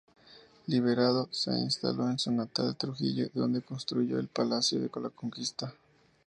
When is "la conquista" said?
4.99-5.75